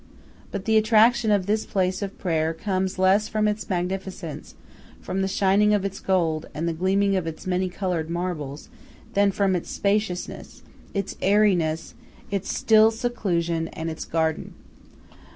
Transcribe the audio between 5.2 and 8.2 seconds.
the shining of its gold, and the gleaming of its many colored